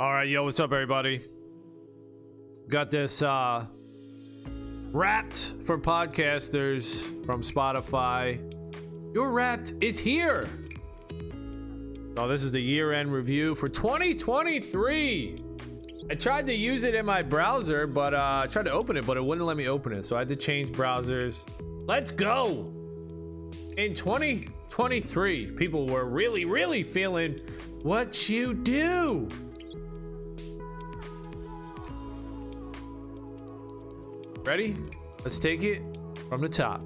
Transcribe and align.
All 0.00 0.12
right, 0.12 0.28
yo, 0.28 0.44
what's 0.44 0.60
up, 0.60 0.72
everybody? 0.72 1.24
Got 2.68 2.92
this 2.92 3.20
uh 3.20 3.66
wrapped 4.92 5.54
for 5.64 5.76
podcasters 5.76 7.02
from 7.26 7.42
Spotify. 7.42 8.38
Your 9.12 9.32
wrapped 9.32 9.72
is 9.80 9.98
here. 9.98 10.46
So 12.14 12.28
this 12.28 12.44
is 12.44 12.52
the 12.52 12.60
year-end 12.60 13.12
review 13.12 13.56
for 13.56 13.66
2023. 13.66 15.36
I 16.08 16.14
tried 16.14 16.46
to 16.46 16.54
use 16.54 16.84
it 16.84 16.94
in 16.94 17.04
my 17.04 17.20
browser, 17.20 17.88
but 17.88 18.14
uh, 18.14 18.42
I 18.44 18.46
tried 18.46 18.66
to 18.66 18.72
open 18.72 18.96
it, 18.96 19.04
but 19.04 19.16
it 19.16 19.24
wouldn't 19.24 19.48
let 19.48 19.56
me 19.56 19.66
open 19.66 19.92
it. 19.92 20.04
So 20.04 20.14
I 20.14 20.20
had 20.20 20.28
to 20.28 20.36
change 20.36 20.70
browsers. 20.70 21.44
Let's 21.88 22.12
go. 22.12 22.72
In 23.76 23.96
2023, 23.96 25.50
people 25.56 25.88
were 25.88 26.04
really, 26.04 26.44
really 26.44 26.84
feeling 26.84 27.40
what 27.82 28.28
you 28.28 28.54
do. 28.54 29.28
Ready? 34.48 34.74
Let's 35.24 35.38
take 35.38 35.62
it 35.62 35.82
from 36.30 36.40
the 36.40 36.48
top. 36.48 36.80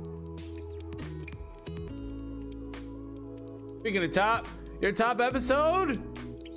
Speaking 3.79 4.03
of 4.03 4.11
top, 4.11 4.49
your 4.81 4.91
top 4.91 5.21
episode 5.21 6.03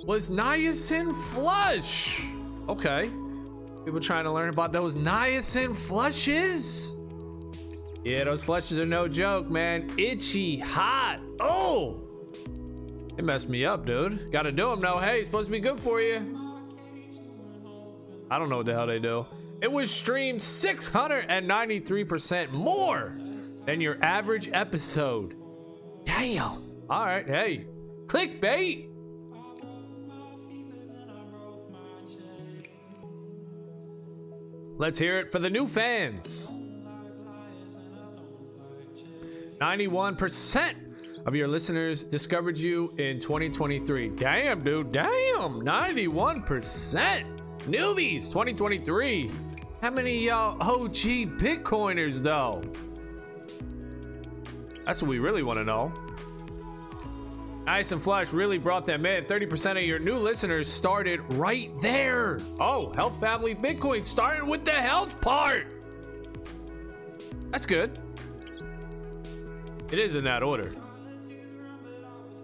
was 0.04 0.28
niacin 0.30 1.14
flush. 1.30 2.24
Okay. 2.68 3.08
People 3.84 4.00
trying 4.00 4.24
to 4.24 4.32
learn 4.32 4.48
about 4.48 4.72
those 4.72 4.96
niacin 4.96 5.76
flushes. 5.76 6.96
Yeah, 8.02 8.24
those 8.24 8.42
flushes 8.42 8.76
are 8.76 8.84
no 8.84 9.06
joke, 9.06 9.48
man. 9.48 9.88
Itchy, 9.96 10.58
hot. 10.58 11.20
Oh! 11.38 12.00
It 13.16 13.24
messed 13.24 13.48
me 13.48 13.64
up, 13.64 13.86
dude. 13.86 14.32
Gotta 14.32 14.50
do 14.50 14.70
them 14.70 14.80
though. 14.80 14.98
Hey, 14.98 15.18
it's 15.20 15.28
supposed 15.28 15.46
to 15.46 15.52
be 15.52 15.60
good 15.60 15.78
for 15.78 16.00
you. 16.00 16.16
I 18.28 18.40
don't 18.40 18.48
know 18.48 18.56
what 18.56 18.66
the 18.66 18.74
hell 18.74 18.88
they 18.88 18.98
do. 18.98 19.24
It 19.62 19.72
was 19.72 19.90
streamed 19.90 20.40
693% 20.40 22.50
more 22.50 23.18
than 23.64 23.80
your 23.80 23.96
average 24.02 24.50
episode. 24.52 25.34
Damn. 26.04 26.62
All 26.88 27.06
right, 27.06 27.26
hey. 27.26 27.66
Clickbait. 28.06 28.90
Let's 34.78 34.98
hear 34.98 35.18
it 35.18 35.32
for 35.32 35.38
the 35.38 35.48
new 35.48 35.66
fans. 35.66 36.52
91% 39.60 40.74
of 41.24 41.34
your 41.34 41.48
listeners 41.48 42.04
discovered 42.04 42.58
you 42.58 42.92
in 42.98 43.18
2023. 43.18 44.10
Damn, 44.10 44.62
dude. 44.62 44.92
Damn. 44.92 45.62
91%. 45.62 47.45
Newbies 47.66 48.28
2023. 48.28 49.30
How 49.82 49.90
many 49.90 50.18
y'all 50.18 50.56
OG 50.62 50.94
Bitcoiners, 51.38 52.22
though? 52.22 52.62
That's 54.84 55.02
what 55.02 55.08
we 55.08 55.18
really 55.18 55.42
want 55.42 55.58
to 55.58 55.64
know. 55.64 55.92
Niacin 57.64 58.00
Flush 58.00 58.32
really 58.32 58.58
brought 58.58 58.86
them 58.86 59.04
in. 59.04 59.24
30% 59.24 59.72
of 59.72 59.82
your 59.82 59.98
new 59.98 60.16
listeners 60.16 60.68
started 60.68 61.20
right 61.34 61.72
there. 61.80 62.38
Oh, 62.60 62.92
Health 62.92 63.18
Family 63.18 63.56
Bitcoin 63.56 64.04
started 64.04 64.44
with 64.44 64.64
the 64.64 64.70
health 64.70 65.20
part. 65.20 65.66
That's 67.50 67.66
good. 67.66 67.98
It 69.90 69.98
is 69.98 70.14
in 70.14 70.22
that 70.22 70.44
order. 70.44 70.72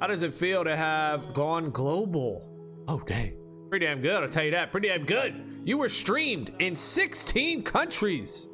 How 0.01 0.09
does 0.09 0.25
it 0.25 0.35
feel 0.35 0.65
to 0.65 0.77
have 0.77 1.33
gone 1.33 1.71
global? 1.71 2.45
Oh, 2.89 3.01
dang. 3.07 3.42
Pretty 3.73 3.87
damn 3.87 4.03
good, 4.03 4.23
I'll 4.23 4.29
tell 4.29 4.45
you 4.45 4.51
that. 4.51 4.71
Pretty 4.71 4.89
damn 4.89 5.07
good. 5.07 5.63
You 5.65 5.79
were 5.79 5.89
streamed 5.89 6.53
in 6.59 6.77
16 6.77 7.63
countries. 7.63 8.47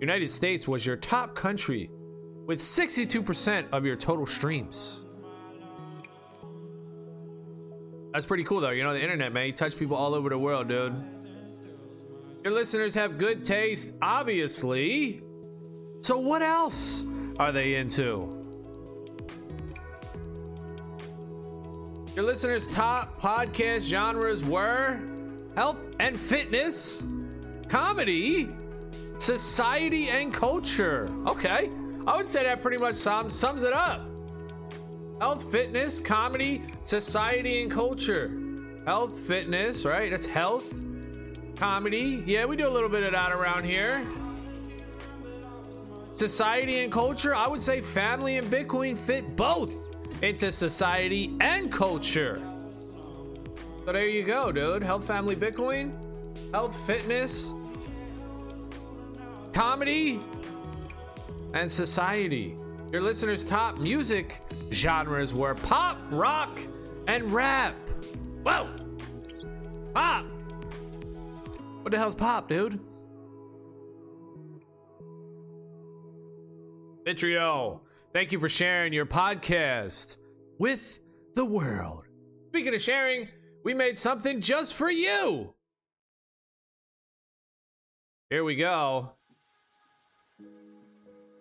United 0.00 0.30
States 0.30 0.68
was 0.68 0.86
your 0.86 0.96
top 0.96 1.34
country 1.34 1.90
with 2.46 2.60
62% 2.60 3.68
of 3.72 3.84
your 3.84 3.96
total 3.96 4.26
streams. 4.26 5.06
That's 8.12 8.26
pretty 8.26 8.44
cool 8.44 8.60
though. 8.60 8.70
You 8.70 8.84
know, 8.84 8.92
the 8.92 9.02
internet, 9.02 9.32
man, 9.32 9.48
you 9.48 9.52
touch 9.52 9.76
people 9.76 9.96
all 9.96 10.14
over 10.14 10.28
the 10.28 10.38
world, 10.38 10.68
dude. 10.68 10.94
Your 12.44 12.52
listeners 12.52 12.94
have 12.94 13.18
good 13.18 13.44
taste, 13.44 13.92
obviously. 14.00 15.20
So, 16.00 16.16
what 16.16 16.42
else 16.42 17.04
are 17.40 17.50
they 17.50 17.74
into? 17.74 18.39
Your 22.16 22.24
listeners' 22.24 22.66
top 22.66 23.20
podcast 23.20 23.86
genres 23.86 24.42
were 24.42 25.00
health 25.54 25.84
and 26.00 26.18
fitness, 26.18 27.04
comedy, 27.68 28.48
society 29.18 30.08
and 30.08 30.34
culture. 30.34 31.08
Okay, 31.28 31.70
I 32.08 32.16
would 32.16 32.26
say 32.26 32.42
that 32.42 32.62
pretty 32.62 32.78
much 32.78 32.96
sum, 32.96 33.30
sums 33.30 33.62
it 33.62 33.72
up. 33.72 34.08
Health, 35.20 35.52
fitness, 35.52 36.00
comedy, 36.00 36.62
society, 36.82 37.62
and 37.62 37.70
culture. 37.70 38.36
Health, 38.86 39.16
fitness, 39.16 39.84
right? 39.84 40.10
That's 40.10 40.26
health, 40.26 40.64
comedy. 41.54 42.24
Yeah, 42.26 42.44
we 42.44 42.56
do 42.56 42.66
a 42.66 42.70
little 42.70 42.88
bit 42.88 43.04
of 43.04 43.12
that 43.12 43.30
around 43.30 43.64
here. 43.64 44.04
Society 46.16 46.82
and 46.82 46.92
culture, 46.92 47.36
I 47.36 47.46
would 47.46 47.62
say 47.62 47.80
family 47.80 48.36
and 48.36 48.50
Bitcoin 48.50 48.98
fit 48.98 49.36
both 49.36 49.89
into 50.22 50.52
society 50.52 51.36
and 51.40 51.72
culture. 51.72 52.40
So 53.84 53.92
there 53.92 54.06
you 54.06 54.22
go, 54.24 54.52
dude. 54.52 54.82
Health, 54.82 55.06
family, 55.06 55.34
Bitcoin, 55.34 55.92
health, 56.52 56.76
fitness, 56.86 57.54
comedy, 59.52 60.20
and 61.54 61.70
society. 61.70 62.56
Your 62.92 63.00
listeners' 63.00 63.44
top 63.44 63.78
music 63.78 64.42
genres 64.72 65.32
were 65.32 65.54
pop, 65.54 65.98
rock, 66.10 66.60
and 67.06 67.32
rap. 67.32 67.74
Whoa! 68.42 68.68
Pop! 69.94 70.26
What 71.82 71.92
the 71.92 71.98
hell's 71.98 72.14
pop, 72.14 72.48
dude? 72.48 72.78
Bittrio, 77.04 77.80
thank 78.12 78.32
you 78.32 78.38
for 78.38 78.48
sharing 78.48 78.92
your 78.92 79.06
podcast 79.06 80.16
with 80.58 81.00
the 81.34 81.44
world. 81.44 82.04
Speaking 82.48 82.74
of 82.74 82.80
sharing, 82.80 83.28
we 83.64 83.74
made 83.74 83.96
something 83.96 84.40
just 84.40 84.74
for 84.74 84.90
you. 84.90 85.54
Here 88.28 88.44
we 88.44 88.56
go. 88.56 89.12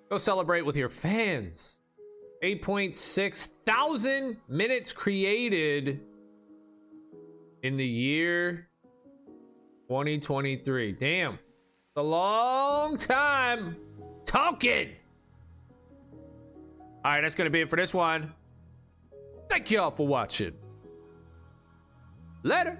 Go 0.09 0.17
celebrate 0.17 0.65
with 0.65 0.75
your 0.75 0.89
fans. 0.89 1.79
8.6 2.43 3.49
thousand 3.65 4.37
minutes 4.47 4.93
created 4.93 5.99
in 7.63 7.77
the 7.77 7.85
year 7.85 8.69
2023. 9.89 10.93
Damn. 10.93 11.33
It's 11.33 11.41
a 11.97 12.01
long 12.01 12.97
time 12.97 13.75
talking. 14.25 14.89
All 17.03 17.11
right, 17.11 17.21
that's 17.21 17.35
going 17.35 17.45
to 17.45 17.51
be 17.51 17.61
it 17.61 17.69
for 17.69 17.77
this 17.77 17.93
one. 17.93 18.33
Thank 19.49 19.71
y'all 19.71 19.91
for 19.91 20.05
watching. 20.05 20.53
Later. 22.43 22.77